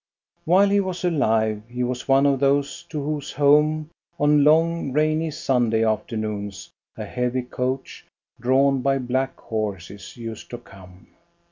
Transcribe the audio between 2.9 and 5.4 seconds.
whose home, on long, rainy